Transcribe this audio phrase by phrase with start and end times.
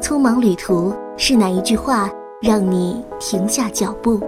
[0.00, 2.10] 匆忙旅途是哪一句话
[2.40, 4.18] 让你停下脚步？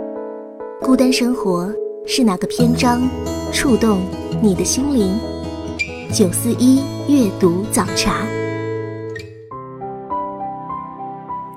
[0.83, 1.73] 孤单生活
[2.07, 3.01] 是哪个篇章
[3.53, 4.03] 触动
[4.43, 5.19] 你的心灵？
[6.13, 8.17] 九四一阅读早茶，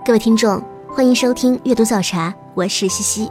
[0.06, 3.30] 各位听众，欢迎收听阅读早茶，我是西西。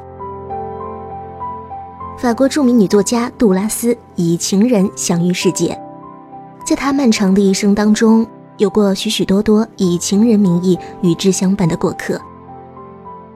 [2.19, 5.81] 法国著名女作家杜拉斯以情人享誉世界，
[6.67, 8.27] 在她漫长的一生当中。
[8.57, 12.21] 有过许许多多以情人名义与之相伴的过客，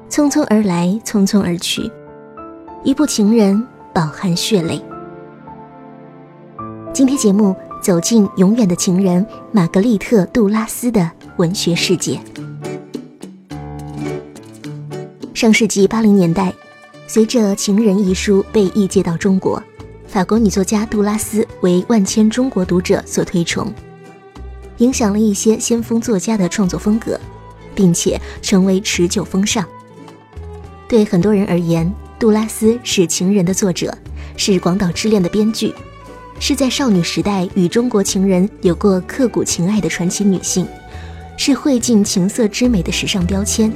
[0.08, 1.91] 匆匆而来，匆匆而去，
[2.84, 4.80] 一部情人饱含血泪。
[6.94, 12.20] 今天节目走进永远的情人玛格丽特·杜拉斯的文学世界。
[15.34, 16.52] 上世纪八零年代，
[17.08, 19.60] 随着《情人》一书被译介到中国，
[20.06, 23.66] 法国女作家杜拉斯为万千中国读者所推崇。
[24.78, 27.19] 影响了一些先锋作家的创作风格，
[27.74, 29.64] 并且成为持久风尚。
[30.88, 33.97] 对很多人而言，杜拉斯是《情人》的作者，
[34.36, 35.75] 是《广岛之恋》的编剧，
[36.41, 40.67] 是在少女时代与中国情人有过刻骨情爱的传奇女性，
[41.36, 43.72] 是绘尽情色之美的时尚标签。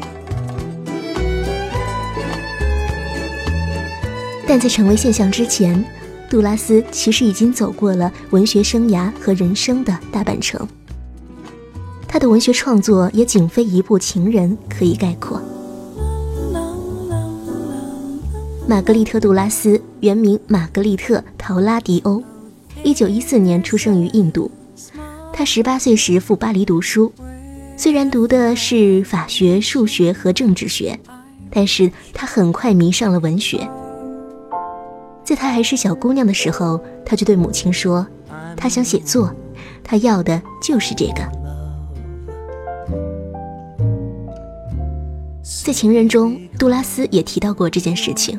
[4.47, 5.85] 但在成为现象之前，
[6.29, 10.67] 杜拉斯其实已经走过了文学生涯和人生的大半程。
[12.13, 15.41] 他的文学创作也仅非一部情人可以概括。
[18.69, 22.23] 玛格丽特·杜拉斯原名玛格丽特·陶拉迪欧，
[22.85, 24.51] 一九一四年出生于印度。
[25.33, 27.11] 他十八岁时赴巴黎读书，
[27.79, 31.01] 虽然读的是法学、数学和政治学，
[31.51, 33.67] 但是他很快迷上了文学。
[35.25, 38.07] 在他还是小姑娘的时候，他就对母亲说
[38.55, 39.35] ：“他想写作，
[39.83, 41.27] 他要的就是这个。”
[45.43, 48.39] 在《情人》中，杜拉斯也提到过这件事情。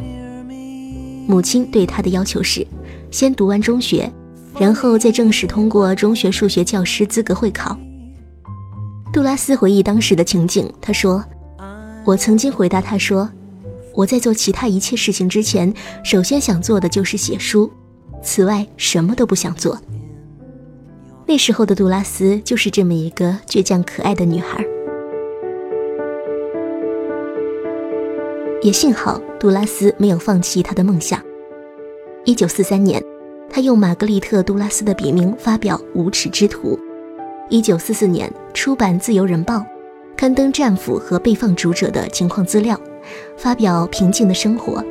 [1.28, 2.66] 母亲对他的要求是，
[3.12, 4.10] 先读完中学，
[4.58, 7.78] 然后再正式通过中学数学教师资格会考。
[9.12, 11.24] 杜拉斯回忆当时的情景，他说
[12.06, 13.30] ：“我曾经回答他说，
[13.94, 15.74] 我在做其他一切事情之前，
[16.06, 17.70] 首先想做的就是写书，
[18.22, 19.78] 此外什么都不想做。”
[21.28, 24.66] 那时候的杜拉斯就是这么一个倔强可爱的女孩。
[28.64, 31.22] 也幸好杜拉斯没有放弃他的梦想。
[32.24, 33.04] 一九四三年，
[33.50, 36.78] 他用玛格丽特·杜拉斯的笔名发表《无耻之徒》。
[37.50, 39.56] 一九四四年，出版《自由人报》，
[40.16, 42.80] 刊登战俘和被放逐者的情况资料，
[43.36, 44.82] 发表《平静的生活》。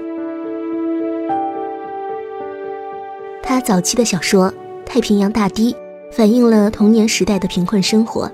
[3.42, 4.52] 他早期的小说
[4.84, 5.72] 《太平洋大堤》
[6.12, 8.26] 反映了童年时代的贫困生活，《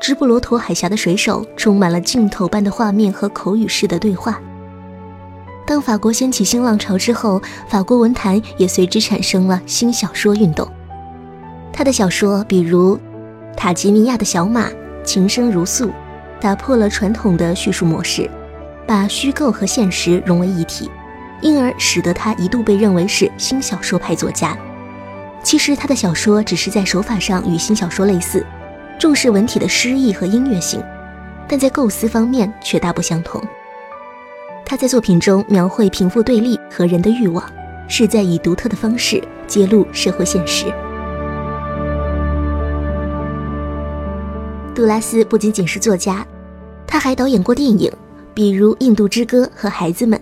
[0.00, 4.40] 直布罗陀海峡的水手》充满了镜头般的画面和口语式的对话。
[5.64, 10.68] 当法国掀起新浪潮之后，法国文坛也随之产生了新小说运动。
[11.72, 12.96] 他的小说，比如
[13.56, 14.68] 《塔吉尼亚的小马》
[15.04, 15.86] 《情深如诉》，
[16.40, 18.28] 打破了传统的叙述模式，
[18.86, 20.90] 把虚构和现实融为一体，
[21.40, 24.56] 因而使得他一度被认为是新小说派作家。
[25.42, 28.44] 其实他的小说只是在手法上与新小说类似，
[28.98, 30.82] 重视文体的诗意和音乐性，
[31.48, 33.42] 但在构思方面却大不相同。
[34.64, 37.44] 他在作品中描绘贫富对立和人的欲望，
[37.88, 40.72] 是在以独特的方式揭露社会现实。
[44.74, 46.26] 杜拉斯不仅仅是作家，
[46.86, 47.92] 他还导演过电影，
[48.32, 50.18] 比如《印度之歌》和《孩子们》。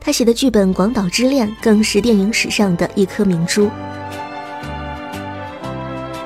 [0.00, 3.68] 他写的剧本《广岛之恋》更是电影史上的一颗明珠。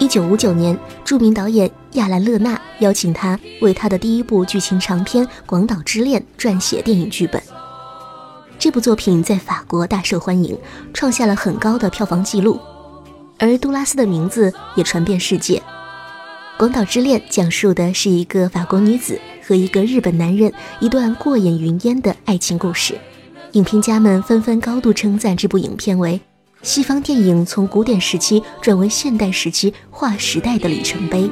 [0.00, 7.40] 一九五九年，著名导演亚兰·勒纳邀请他为他的第一部剧情长片《广岛之恋》撰写电影剧本。
[8.58, 10.56] 这部作品在法国大受欢迎，
[10.94, 12.58] 创下了很高的票房纪录，
[13.38, 15.58] 而杜拉斯的名字也传遍世界。
[16.56, 22.96] 《广岛之恋》讲述的是一个法国女子和一个日本男人一段过眼云烟的爱情故事。
[23.52, 26.18] 影评家们纷纷高度称赞这部影片为。
[26.62, 31.30] 西方电影从古典时期转为现代时期划时代的里程碑。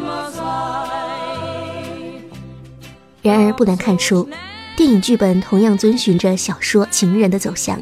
[3.21, 4.27] 然而，不难看出，
[4.75, 7.79] 电影剧本同样遵循着小说《情人》的走向，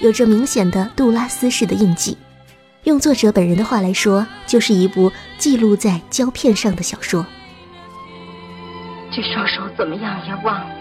[0.00, 2.18] 有着明显的杜拉斯式的印记。
[2.84, 7.24] 用作者本人的话来说，就是一部记录在胶片上的小说。
[9.10, 10.76] 这双手怎么样也忘了，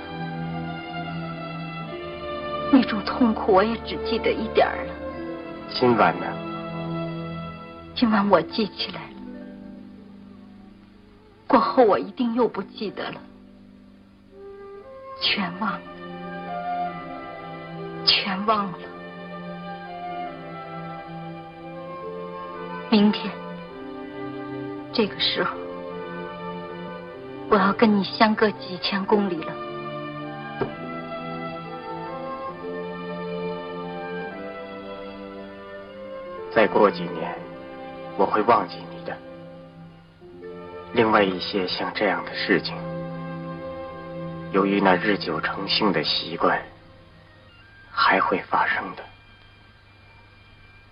[2.73, 4.93] 那种痛苦我也只记得一点儿了。
[5.73, 6.25] 今晚呢？
[7.95, 9.15] 今晚我记起来了，
[11.47, 13.21] 过后我一定又不记得了。
[15.21, 15.81] 全忘了，
[18.05, 18.77] 全忘了。
[22.89, 23.31] 明天
[24.91, 25.55] 这个时候，
[27.49, 29.70] 我要跟你相隔几千公里了。
[36.53, 37.33] 再过几年，
[38.17, 39.17] 我会忘记你的。
[40.93, 42.75] 另外一些像这样的事情，
[44.51, 46.61] 由于那日久成性的习惯，
[47.89, 49.03] 还会发生的。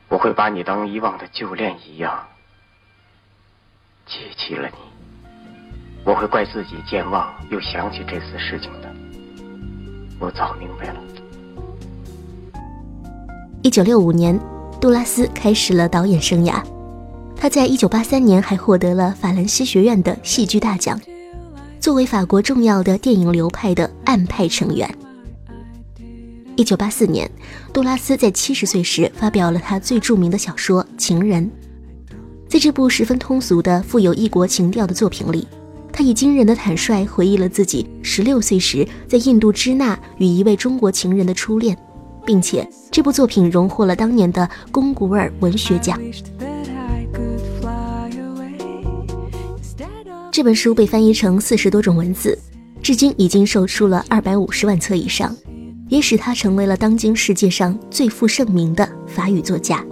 [0.08, 2.26] 我会把你当遗忘的旧恋一样
[4.06, 4.76] 记起了你。
[6.06, 8.90] 我会怪自己健忘，又想起这次事情的。
[10.20, 11.02] 我早明白了。
[13.62, 14.40] 一九六五年。
[14.82, 16.64] 杜拉斯开始了导演生涯，
[17.36, 20.98] 他在1983年还获得了法兰西学院的戏剧大奖。
[21.82, 24.90] 作为法国重要的电影流派的暗派成员
[26.56, 27.30] ，1984年，
[27.74, 31.44] 杜拉斯在70岁时发表了他最著名的小说《情人》。
[32.48, 35.46] 在这部十分通俗的、富有异国情调的作品里，
[35.92, 41.78] 他以惊人的坦率回忆了自己16岁时在印度支那与一位中国情人的初恋。
[42.26, 46.00] 并且，这部作品荣获了当年的龚古尔文学奖。
[50.32, 52.38] 这本书被翻译成四十多种文字，
[52.82, 55.36] 至今已经售出了二百五十万册以上，
[55.90, 59.84] 也使他成为了当今世界上最负盛名的法语作家。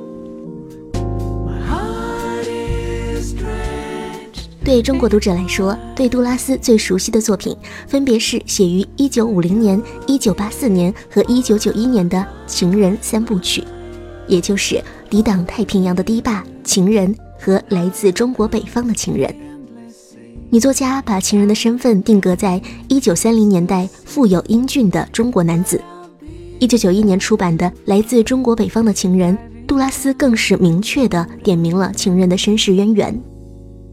[4.67, 7.55] 对中国读者来说，对杜拉斯最熟悉的作品，
[7.87, 13.61] 分别是写于1950年、1984年和1991年的《情人三部曲》，
[14.27, 19.33] 也就是抵挡太平洋的堤坝、情人和来自中国北方的情人。
[20.49, 25.81] 女作家把情人的身份定格在1930年代富有英俊的中国男子。
[26.59, 29.33] 1991年出版的《来自中国北方的情人》，
[29.65, 33.17] 杜拉斯更是明确地点明了情人的身世渊源。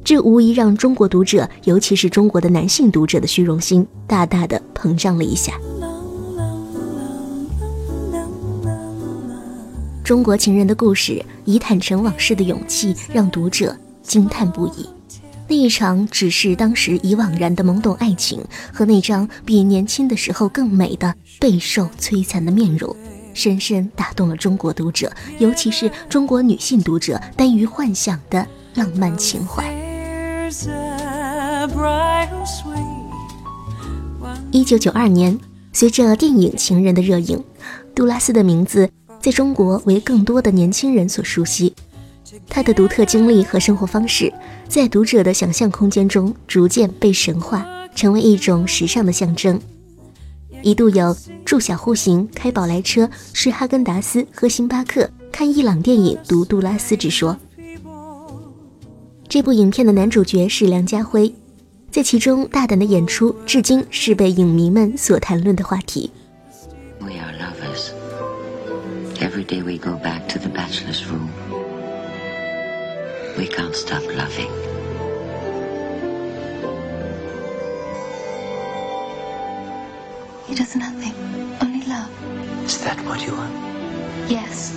[0.04, 5.54] 这无疑让中国读者，尤其是中国的男性读者的虚荣心大大的膨胀了一下。
[10.04, 14.86] 中国情人的故事，以坦诚往事的勇气，让读者惊叹不已。
[15.48, 22.94] 那一场只是当时已惘然的懵懂爱情，和那张比年轻的时候更美的备受摧残的面容，
[23.32, 29.83] 深深打动了中国读者，尤其是中国女性读者耽于幻想的浪漫情怀。
[34.50, 35.38] 一九九二年，
[35.72, 37.42] 随着电影《情人》的热映，
[37.94, 38.88] 杜拉斯的名字
[39.20, 41.74] 在中国为更多的年轻人所熟悉。
[42.48, 44.32] 他的独特经历和生活方式，
[44.68, 49.60] 在读者的想象空间中逐渐被神化，成为一种时尚的象征。
[50.62, 57.36] 一度有住小户型、开宝来车、吃哈根达斯、喝星巴克、看伊朗电影、读杜拉斯之说。
[59.33, 61.33] 这部影片的男主角是梁家辉，
[61.91, 66.11] 在其中大胆的演出，至今是被影迷们所谈论的话题。
[66.99, 67.91] We are lovers.
[69.19, 71.29] Every day we go back to the bachelor's room.
[73.37, 74.49] We can't stop loving.
[80.47, 81.13] He does nothing,
[81.61, 82.09] only love.
[82.65, 83.51] Is that what you want?
[84.27, 84.73] Yes.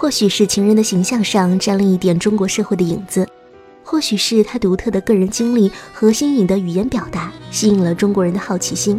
[0.00, 3.28] 或许是情人的形象上沾了一点中国社会的影子，
[3.84, 8.98] 或许是他独特的个人经历和新颖的语言表达吸引了中国人的好奇心，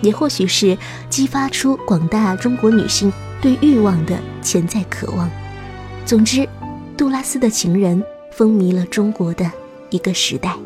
[0.00, 0.78] 也或许是
[1.10, 5.30] 激发出广大中国女性对欲望的潜在渴望。
[6.06, 6.48] 总之，
[6.96, 9.52] 杜拉斯的情人风靡了中国的
[9.90, 10.56] 一个时代。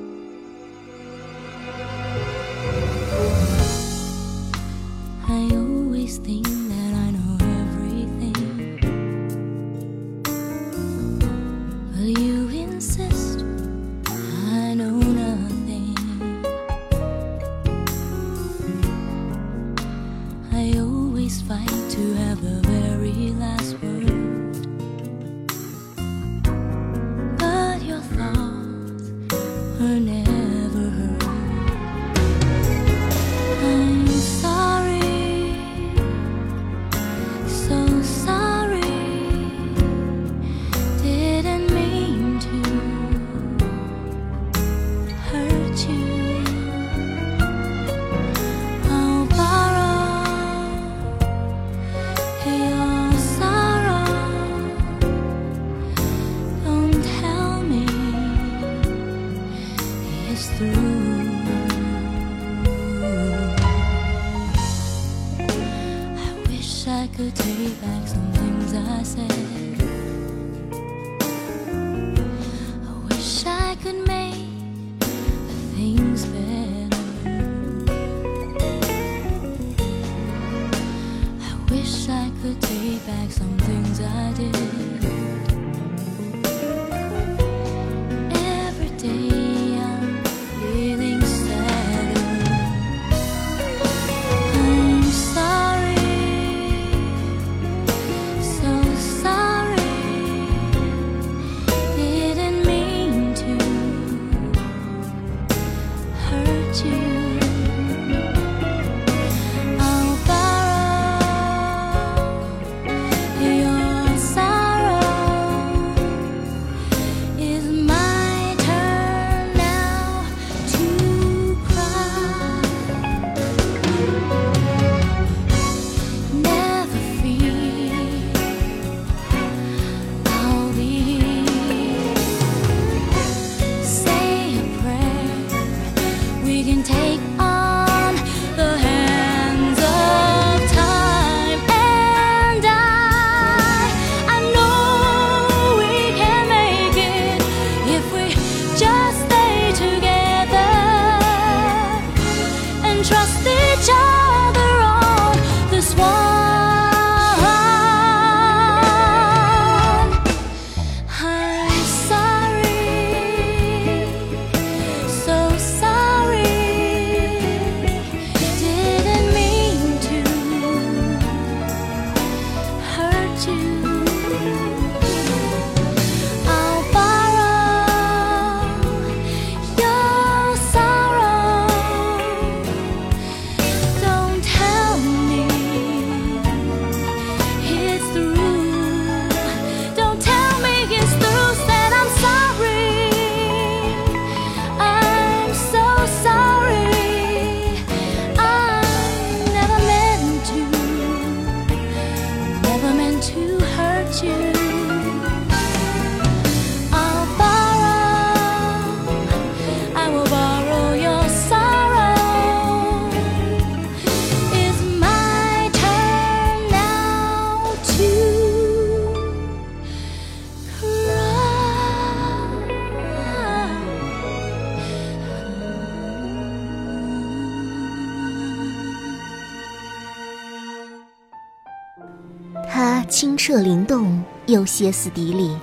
[234.64, 235.56] 歇斯底里。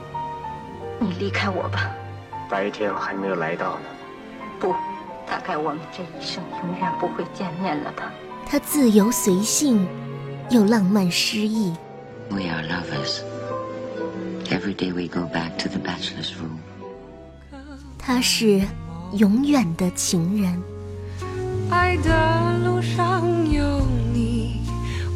[1.00, 1.92] 你离开我吧。
[2.50, 3.86] 白天还没有来到呢。
[4.60, 4.76] 不，
[5.26, 8.12] 大概我们这一生永远不会见面了吧？
[8.46, 9.88] 他自由随性，
[10.50, 11.74] 又浪漫诗意。
[12.30, 13.22] We are lovers.
[14.50, 16.60] Every day we go back to the bachelor's room.
[17.98, 18.62] 他是
[19.14, 20.62] 永远的情人。
[21.70, 23.80] 爱的路上有
[24.14, 24.62] 你，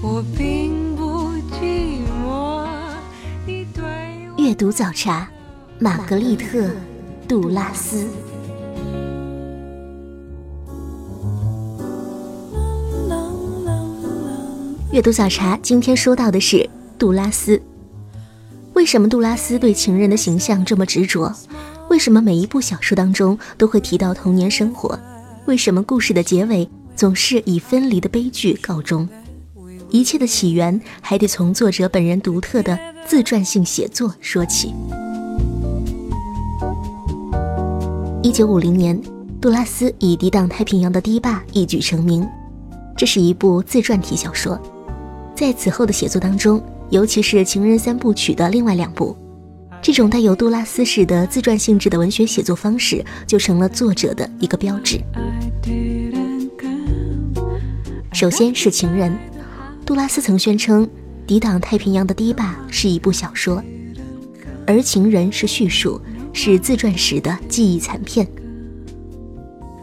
[0.01, 0.84] 我并
[4.45, 5.27] 阅读早茶，
[5.79, 6.67] 玛格丽特·
[7.27, 8.07] 杜拉斯。
[14.91, 17.59] 阅读早茶，今天说到的是杜拉斯。
[18.75, 21.33] 为什么杜拉斯对情人的形象这么执着？
[21.89, 24.99] 为什么每一部小说当中都会提到童年生活？
[25.47, 29.09] 为什么故事的结尾总是以分离的悲剧告终？
[29.89, 34.73] 一切的起源还得从作者本人独特的自传性写作说起。
[38.23, 38.99] 一九五零年，
[39.39, 42.27] 杜拉斯以抵挡太平洋的堤坝一举成名。
[42.97, 44.59] 这是一部自传体小说，
[45.35, 46.59] 在此后的写作当中，
[46.89, 49.15] 尤其是《情人三部曲》的另外两部，
[49.83, 54.99] 这种带有杜拉斯式的自传性质的文学写作方式，就成了作者的一个标志。
[58.11, 59.11] 首先是《情人》，
[59.85, 60.87] 杜拉斯曾宣称，
[61.27, 63.63] 《抵挡太平洋的堤坝》是一部小说，
[64.67, 65.99] 而《情人》是叙述，
[66.33, 68.25] 是自传时的记忆残片。《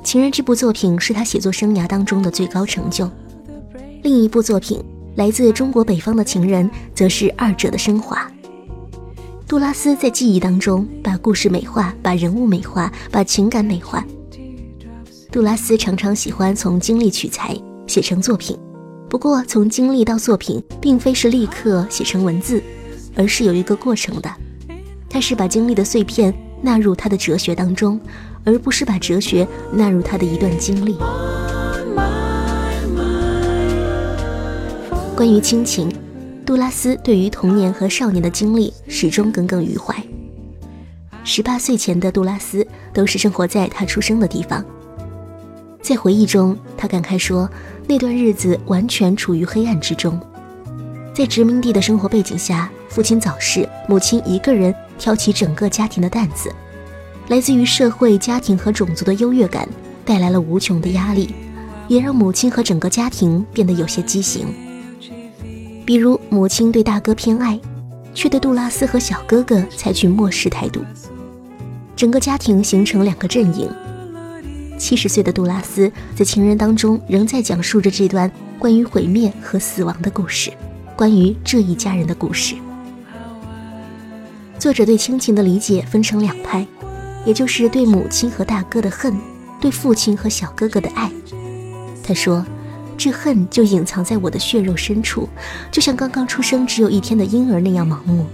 [0.04, 3.10] 情人》这部作品是他写作生涯当中的最高成就。
[4.02, 4.82] 另一部作品
[5.16, 8.30] 来自中国北方的情人，则是二者的升华。
[9.48, 14.04] 杜拉斯在记忆当中把故事美化，把人物美化，把情感美化。
[15.30, 17.56] 杜拉斯常常喜欢从经历取材
[17.86, 18.58] 写成作品，
[19.12, 22.62] 不过从经历到作品，并非是立刻写成文字，
[23.14, 24.34] 而是有一个过程的。
[25.06, 28.00] 他是把经历的碎片纳入他的哲学当中，
[28.42, 30.96] 而不是把哲学纳入他的一段经历。
[35.14, 35.92] 关于亲情，
[36.46, 39.94] 杜拉斯对于童年和少年的经历始终耿耿于怀。
[41.22, 44.64] 十八岁前的杜拉斯都是生活在他出生的地方。
[45.82, 47.50] 在回忆中，他感慨说，
[47.92, 50.18] 那段日子完全处于黑暗之中。
[51.12, 56.50] 在殖民地的生活背景下，父亲早逝，母亲一个人挑起整个家庭的担子，
[57.28, 59.68] 来自于社会、家庭和种族的优越感
[60.06, 61.34] 带来了无穷的压力，
[61.86, 64.46] 也让母亲和整个家庭变得有些畸形。
[65.84, 67.60] 比如，母亲对大哥偏爱，
[68.14, 70.80] 却对杜拉斯和小哥哥采取漠视态度，
[71.94, 73.68] 整个家庭形成两个阵营。
[74.82, 80.52] 七十岁的杜拉斯在情人当中仍在讲述着这段关于毁灭和死亡的故事，
[80.96, 82.56] 关于这一家人的故事。
[84.58, 86.66] 作者对亲情的理解分成两派，
[87.24, 89.16] 也就是对母亲和大哥的恨，
[89.60, 91.08] 对父亲和小哥哥的爱。
[92.02, 92.44] 他说
[92.98, 95.28] ：“这恨就隐藏在我的血肉深处，
[95.70, 98.26] 就像刚刚出生只有一天的婴儿那样盲目。”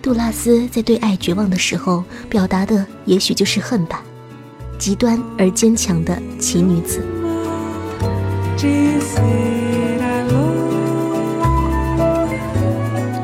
[0.00, 4.02] 杜拉斯在对爱绝望的时候表达的，也许就是恨吧。
[4.78, 7.02] 极端而坚强的奇女子。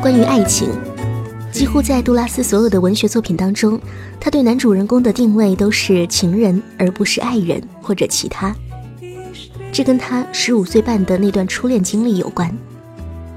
[0.01, 0.69] 关于爱情，
[1.53, 3.81] 几乎在杜拉斯所有的文学作品当中，
[4.19, 8.55] 他对男主人公的定位都是情人，而不是爱人或者其他。
[9.73, 12.53] 这跟他十五岁半的那段初恋经历有关。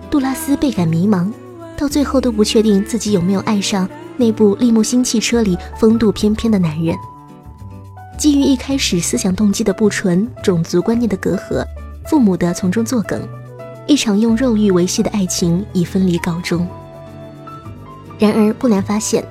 [0.09, 1.31] 杜拉斯倍感迷茫，
[1.77, 6.95] 到最后都不确定自己有没有爱上那部利木星汽车里风度翩翩的男人。
[8.17, 11.65] 基于一开始思想动机的不纯、种族观念的隔阂、
[12.05, 13.21] 父母的从中作梗，
[13.85, 16.65] 一场用肉欲维系的爱情以分离告终。
[18.17, 19.23] 然而，不难发现，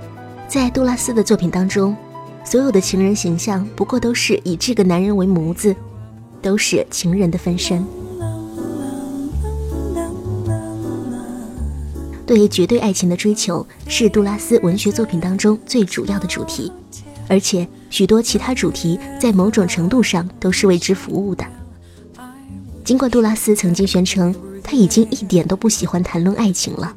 [0.46, 1.96] 在杜拉斯的作品当中，
[2.44, 5.74] 所有的情人形象不过都是以这个男人为模子，
[6.42, 7.84] 都是情人的分身。
[12.26, 16.70] 对绝对爱情的追求是杜拉斯文学作品当中最主要的主题。
[17.28, 21.44] 而且许多其他主题在某种程度上都是为之服务的。
[22.84, 26.94] 尽管杜拉斯曾经宣称他已经一点都不喜欢谈论爱情了，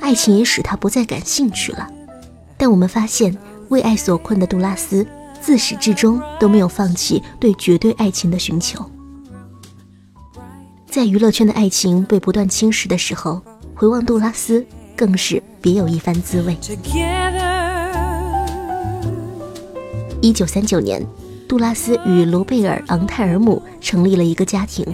[0.00, 1.88] 爱情也使他不再感兴趣了，
[2.56, 3.36] 但我们发现
[3.68, 5.06] 为爱所困的杜拉斯
[5.40, 8.84] 自始至终都没有放弃对绝对爱情的寻求。
[10.90, 13.40] 在娱乐圈的爱情被不断侵蚀的时候，
[13.74, 16.56] 回望杜拉斯更是别有一番滋味。
[20.20, 21.00] 一九三九年，
[21.46, 24.84] 杜拉斯与罗贝尔·昂泰尔姆成立了一个家庭。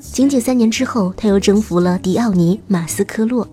[0.00, 3.48] 仅仅三年之后，他又征服了迪奥尼·马斯科洛。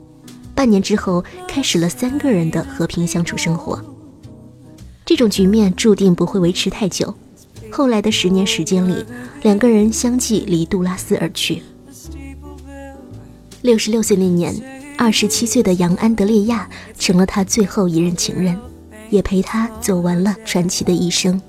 [0.53, 3.81] 半年之后，开始了三个人的和平相处生活。
[5.05, 7.13] 这种局面注定不会维持太久。
[7.71, 9.05] 后来的十年时间里，
[9.43, 11.63] 两个人相继离杜拉斯而去。
[13.61, 14.53] 六十六岁那年，
[14.97, 18.59] 二十七岁的杨安德烈亚成了他最后一任情人。
[19.13, 21.39] 也陪他走完了传奇的一生。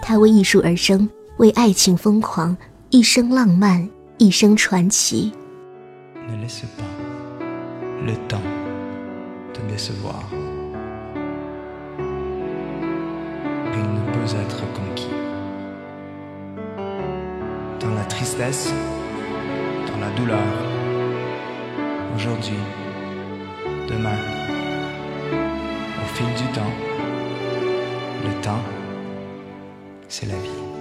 [0.00, 2.56] 他为艺术而生，为爱情疯狂，
[2.88, 5.30] 一生浪漫，一生传奇。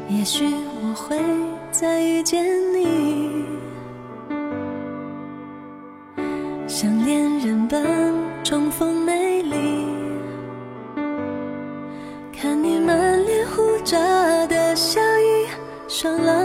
[0.10, 0.46] 也许
[0.84, 1.18] 我会
[1.72, 3.46] 再遇见你，
[6.68, 7.82] 像恋人般
[8.44, 9.88] 重逢美丽。
[12.32, 13.98] 看你满脸胡渣
[14.48, 15.48] 的笑意，
[15.88, 16.36] 爽朗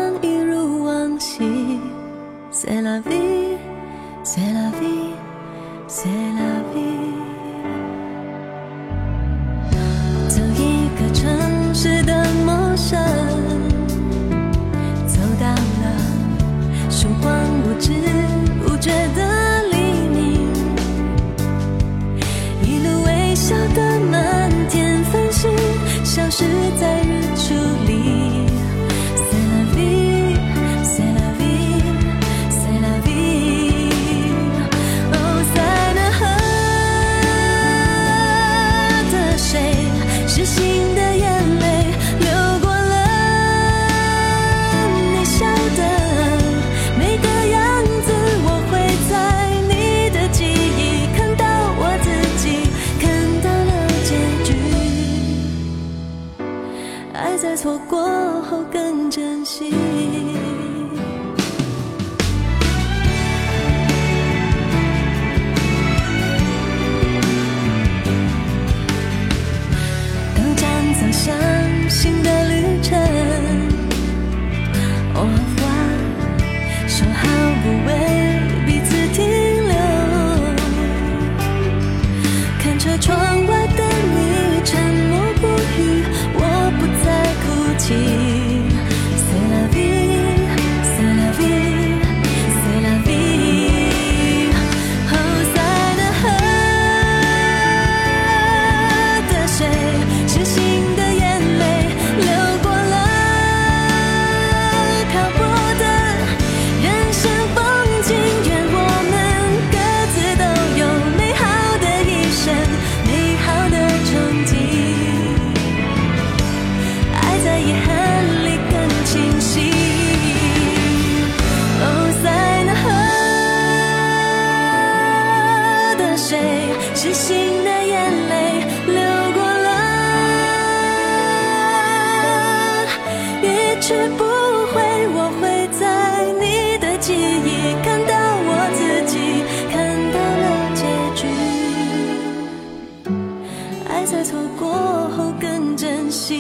[144.07, 144.69] 在错过
[145.17, 146.39] 后更珍惜。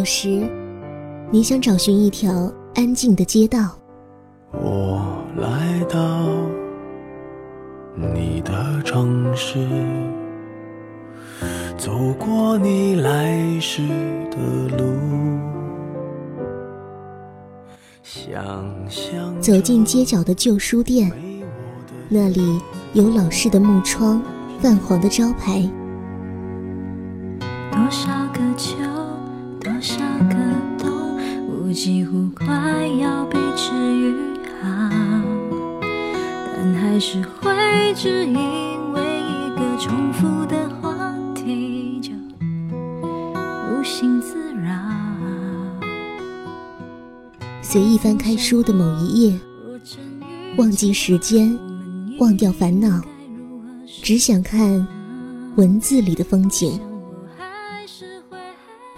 [0.00, 0.48] 有时，
[1.30, 3.78] 你想找寻一条安静的街道，
[4.50, 5.04] 我
[5.36, 6.26] 来到
[7.94, 9.58] 你的城市，
[11.76, 13.86] 走过你来时
[14.30, 14.38] 的
[14.78, 14.84] 路，
[18.02, 18.42] 想
[18.88, 21.12] 象走进街角的旧书店，
[22.08, 22.58] 那里
[22.94, 24.22] 有老式的木窗、
[24.60, 25.62] 泛黄的招牌，
[33.60, 34.14] 要被治愈
[34.62, 34.68] 好，
[36.54, 42.12] 但还是会只因为一个重复的话题就
[43.68, 44.72] 无心自扰。
[47.60, 49.38] 随意翻开书的某一页，
[50.56, 51.58] 忘记时间，
[52.18, 53.02] 忘掉烦恼，
[54.02, 54.86] 只想看
[55.56, 56.80] 文字里的风景。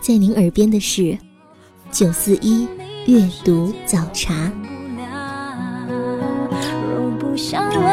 [0.01, 1.17] 在您耳边的是
[1.93, 2.67] 九四一
[3.07, 4.33] 阅读早茶。
[6.89, 7.85] 若不想问，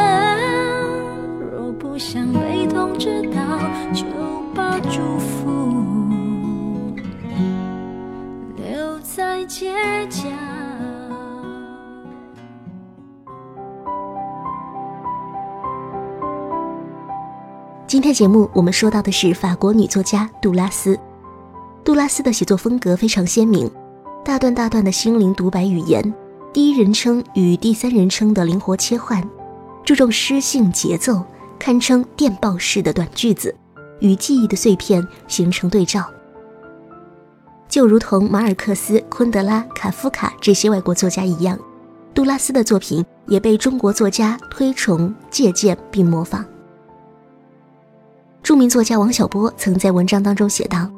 [1.51, 3.41] 若不想被通知到，
[3.91, 4.05] 就
[4.53, 5.73] 把祝福
[8.55, 9.73] 留在街
[10.09, 10.27] 角。
[17.87, 20.99] 今天节目我们说到的是法国女作家杜拉斯。
[21.83, 23.67] 杜拉斯的写作风格非常鲜明，
[24.23, 26.13] 大段大段的心灵独白语言，
[26.53, 29.27] 第一人称与第三人称的灵活切换，
[29.83, 31.23] 注重诗性节奏，
[31.57, 33.53] 堪称电报式的短句子，
[33.99, 36.05] 与记忆的碎片形成对照。
[37.67, 41.57] 就如同马尔克斯、昆德拉、卡夫卡这些外国作家一样，
[42.13, 46.45] 杜拉斯的作品也被中国作家推崇、借鉴并模仿。
[48.43, 50.89] 著名作家王小波曾在文章当中写道：“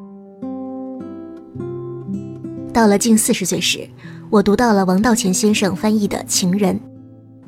[2.74, 3.88] 到了近四十岁时，
[4.30, 6.74] 我读到了王道乾先生翻译的《情人》，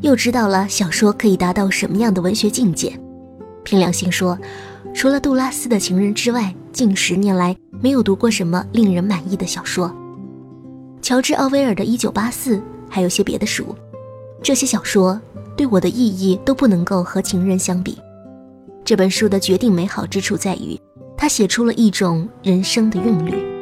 [0.02, 2.92] 又知道了小说可以达到什么样的文学境界。
[3.64, 4.38] 凭良心说，
[4.94, 9.96] 除了杜拉斯的《情人》之外，近十年来没有读过什么令人满意的小说。
[11.02, 12.58] 乔治·奥威尔的《一九八四》，
[12.90, 13.74] 还有些别的书，
[14.42, 15.20] 这些小说
[15.56, 17.98] 对我的意义都不能够和《情人》相比。”
[18.84, 20.78] 这本书的决定美好之处在于，
[21.16, 23.53] 它写出了一种人生的韵律。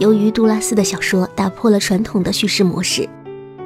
[0.00, 3.06] 由于杜拉斯的小说打破了传统的叙事模式，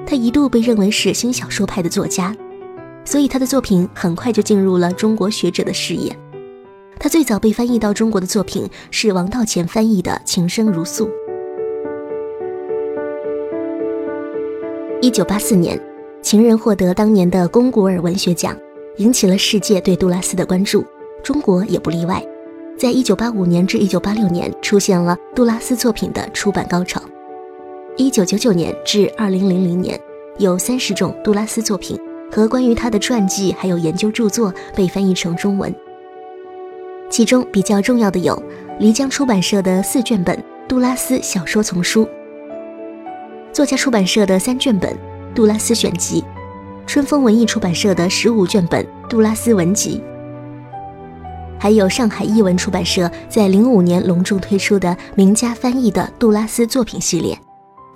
[0.05, 2.37] 他一度被认为是新小说派的作家。
[3.05, 6.15] 所以他的作品很快就进入了中国学者的视野。
[6.99, 11.07] 他最早被翻译到中国的作品是王道乾翻译的《情深如诉》。
[15.01, 15.79] 一九八四年，
[16.21, 18.57] 《情人》获得当年的龚古尔文学奖，
[18.97, 20.85] 引起了世界对杜拉斯的关注，
[21.23, 22.21] 中国也不例外。
[22.77, 27.01] 在一九八五年至一九八六年，出现了杜拉斯作品的出版高潮。
[27.97, 29.99] 一九九九年至二零零零年，
[30.39, 31.97] 有三十种杜拉斯作品
[32.33, 35.73] 和关于他的传记还有研究著作被翻译成中文。
[37.09, 38.43] 其中比较重要的有
[38.81, 42.05] 漓江出版社的四卷本《杜拉斯小说丛书》，
[43.53, 44.93] 作家出版社的三卷本
[45.33, 46.23] 《杜拉斯选集》，
[46.89, 50.03] 春风文艺出版社的十五卷本《杜拉斯文集》，
[51.59, 57.39] 还有上海译文出版社在零五年隆重推出的名家翻译的杜拉斯作品系列，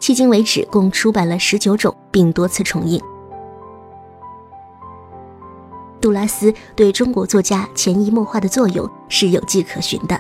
[0.01, 3.01] 迄今为止共出版了十九种，并多次重印。
[6.01, 10.19] 杜拉斯对中国作家潜移默化的作用是有迹可循的。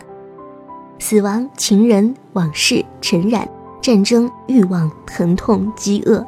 [0.98, 3.48] 死亡、情人、往事、尘染、
[3.80, 6.26] 战争、欲望、疼痛、饥饿，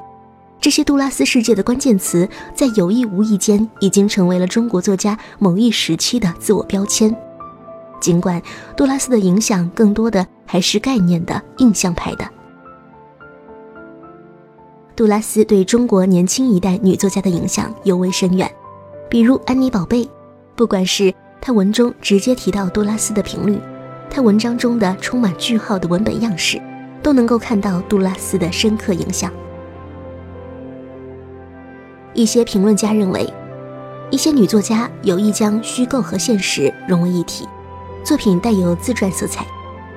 [0.60, 7.14] 这些杜拉斯世界的关键词，在有意无意间已经成为了中国作家某一时期的自我标签。
[7.98, 8.40] 尽管
[8.76, 12.28] 杜拉斯的影响更多的还是概念的、印象派的。
[14.94, 18.50] 杜拉斯对中国年轻一代女作家的影响尤为深远。
[19.08, 20.06] 比如安妮宝贝，
[20.54, 23.58] 不管是他文中直接提到杜拉斯的频率，
[24.10, 26.60] 他文章中的充满句号的文本样式，
[27.02, 29.32] 都能够看到杜拉斯的深刻影响。
[32.14, 33.32] 一些评论家认为，
[34.10, 37.48] 一些女作家有意将虚构和现实融为一体，
[38.04, 39.46] 作品带有自传色彩。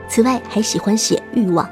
[0.07, 1.67] 此外，还喜欢写欲望，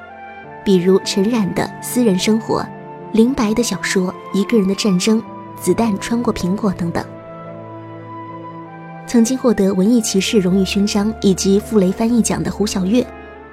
[0.63, 2.65] 比如陈冉的私人生活，
[3.11, 5.21] 林白的小说《一个人的战争》，
[5.59, 7.05] 子弹穿过苹果等等。
[9.05, 13.05] 曾经获得文艺骑士荣誉勋章以及傅雷翻译奖的胡晓月，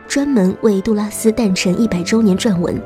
[0.07, 2.81] 专门为杜拉斯诞辰一百周年撰文。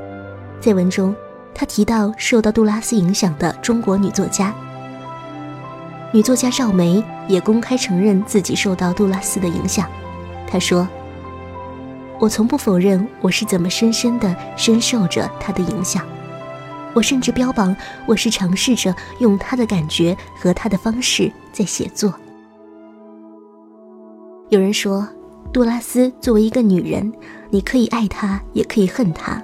[0.58, 1.14] 在文中，
[1.54, 4.54] 他提到受到杜拉斯影响的中国女作家。
[6.12, 9.88] 女作家赵梅也公开承认自己受到杜拉斯的影响。
[10.46, 10.86] 她说
[12.20, 16.04] ：“我从不否认我是怎么深深的深受着他的影响。
[16.94, 22.12] 我甚至标榜我是尝试着用他的感觉和他的方式在写作。”
[24.50, 25.08] 有人说，
[25.50, 27.10] 杜拉斯作为一个女人，
[27.48, 29.40] 你可以爱她，也可以恨她；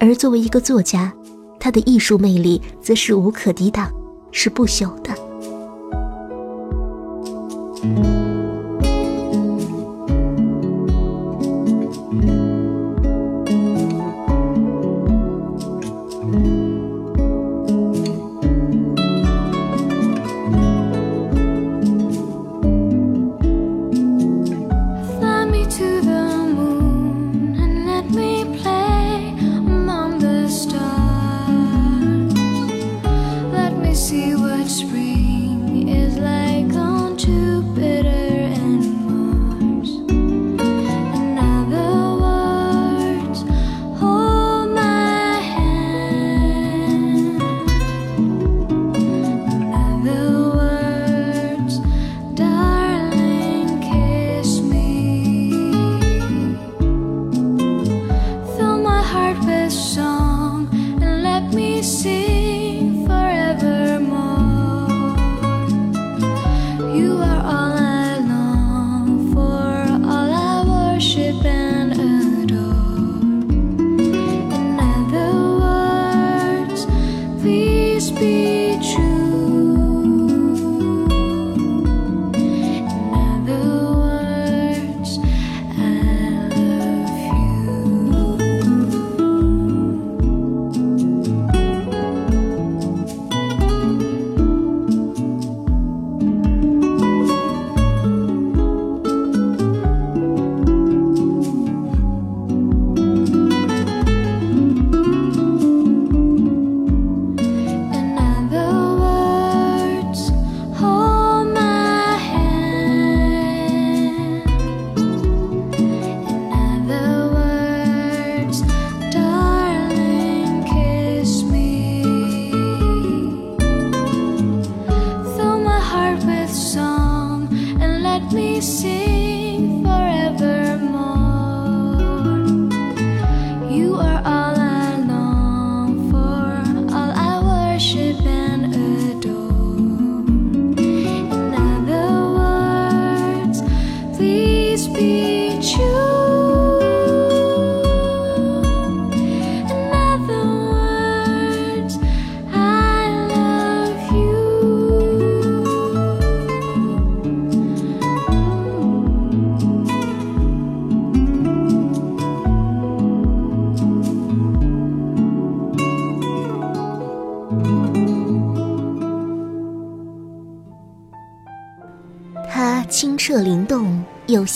[0.00, 1.12] 而作为一个作家，
[1.58, 3.90] 他的艺术魅力则是无可抵挡，
[4.32, 5.14] 是不朽的。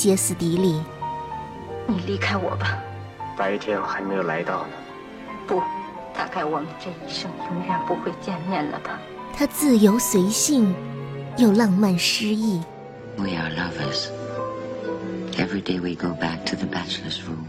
[0.01, 0.81] 歇斯底里。
[1.87, 2.79] 你离开我吧。
[3.37, 4.73] 白天还没有来到呢。
[5.47, 5.61] 不，
[6.17, 8.99] 大概我们这一生永远不会见面了吧。
[9.37, 10.75] 他自由随性，
[11.37, 12.63] 又浪漫诗意。
[13.19, 14.07] We are lovers.
[15.37, 17.45] Every day we go back to the bachelor's room.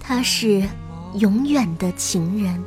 [0.00, 0.64] 他是
[1.14, 2.64] 永远的情人。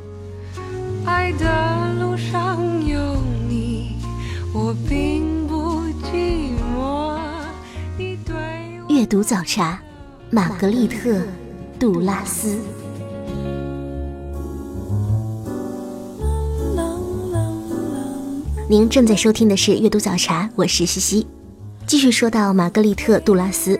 [1.04, 3.98] 爱的路上有你，
[4.54, 5.37] 我并
[8.98, 9.80] 阅读早茶，
[10.28, 11.10] 玛格丽特·
[11.78, 12.58] 杜拉斯。
[18.68, 21.24] 您正在收听的是阅读早茶，我是西西。
[21.86, 23.78] 继续说到玛格丽特·杜拉斯，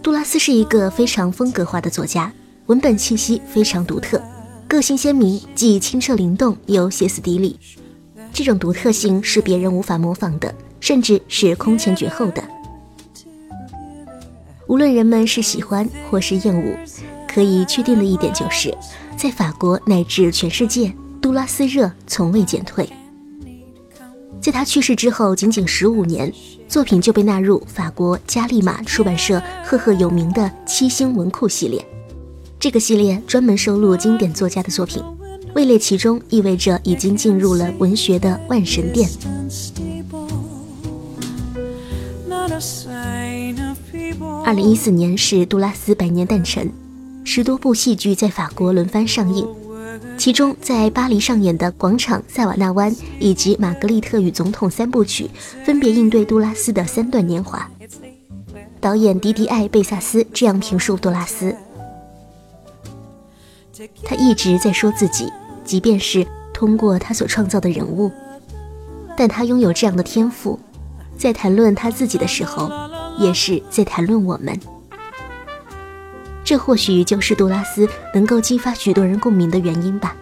[0.00, 2.32] 杜拉斯是一个非常风格化的作家，
[2.66, 4.22] 文本气息非常独特，
[4.68, 7.58] 个性鲜明，既清澈灵动又歇斯底里。
[8.32, 12.40] 这种独特性是别人无法模仿的，甚至是空前绝后的。
[14.68, 16.78] 无论人们是喜欢或是厌恶，
[17.26, 18.72] 可以确定的一点就是，
[19.16, 22.88] 在法国乃至全世界，杜拉斯热从未减退。
[24.42, 26.30] 在他去世之后，仅仅十五年，
[26.68, 31.82] 作品就被纳入法国加利玛出版社赫赫有名的七星文库系列。
[32.60, 35.02] 这个系列专门收录经典作家的作品，
[35.54, 39.08] 位列其中意味着已经进入了文学的万神殿。
[44.44, 46.70] 二零一四年是杜拉斯百年诞辰，
[47.24, 49.46] 十多部戏剧在法国轮番上映。
[50.16, 55.28] 其中，在巴黎上演的《广场》《塞瓦纳湾》以及《玛格丽特与总统》三部曲，
[55.64, 57.68] 分别应对杜拉斯的三段年华。
[58.80, 61.54] 导演迪迪艾·贝萨斯这样评述杜拉斯：
[64.04, 65.32] 他一直在说自己，
[65.64, 68.10] 即便是通过他所创造的人物，
[69.16, 70.58] 但他拥有这样的天赋，
[71.16, 72.70] 在谈论他自己的时候，
[73.18, 74.58] 也是在谈论我们。
[76.44, 80.16] 这或许就是杜拉斯能够激发许多人共鸣的原因吧。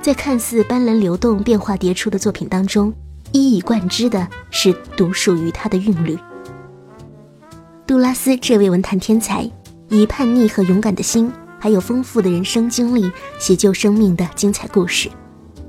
[0.00, 2.92] 在看似斑斓流动、变化迭出的作品当中，
[3.32, 6.18] 一以贯之的是独属于他的韵律。
[7.86, 9.50] 杜拉斯这位文坛天才，
[9.88, 15.08] 以叛逆和勇敢的心，还有丰富的人生经历，写就生命的精彩故事。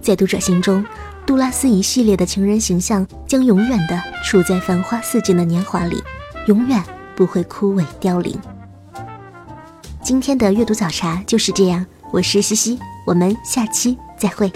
[0.02, 0.86] 在读者心中，
[1.26, 6.04] 杜拉斯一系列的情人形象将永远的处在繁花似锦的年华里，
[6.48, 6.84] 永远
[7.16, 8.38] 不会枯萎凋零。
[10.02, 14.52] 今天的阅读早茶就是这样，我是西西，我们下期再会。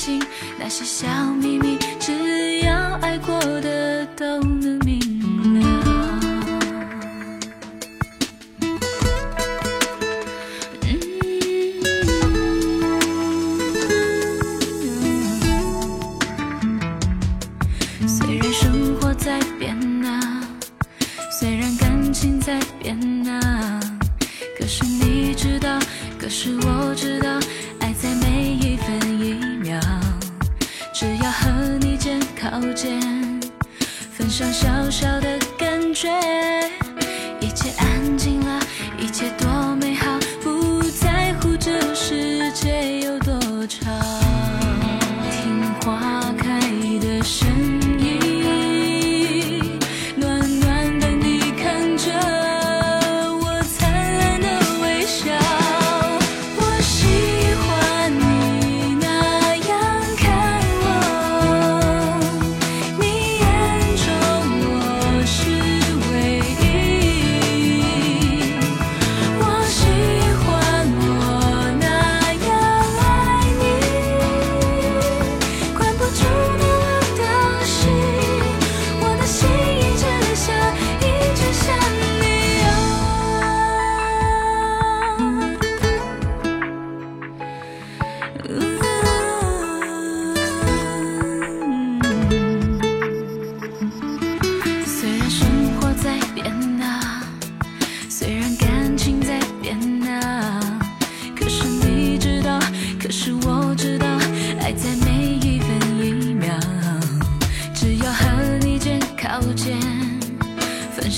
[0.00, 0.18] 心，
[0.58, 1.29] 那些想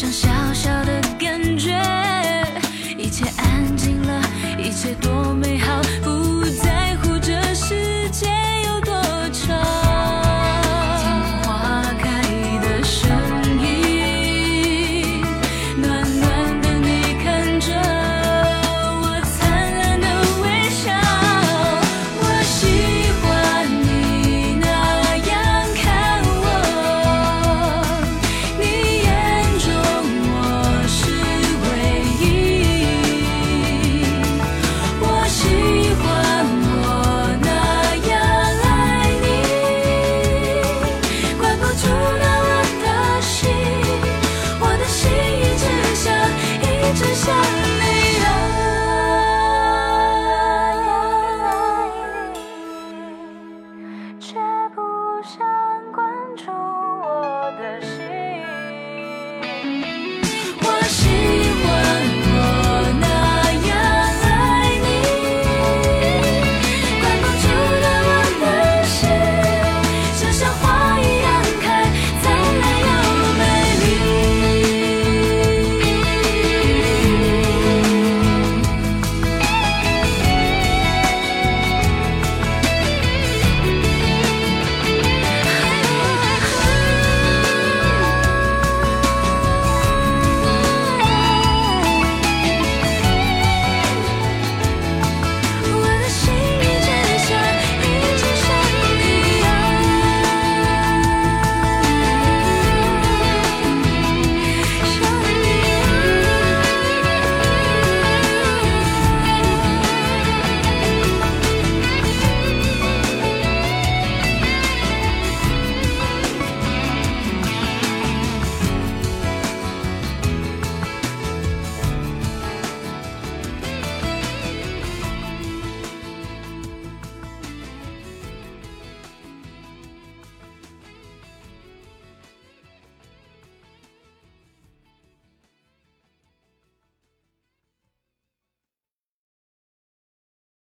[0.02, 0.31] 想象